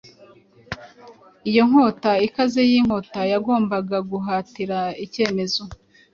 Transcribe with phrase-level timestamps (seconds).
[1.49, 5.63] Iyo nkota ikaze yinkota yagombaga guhatira icyemezo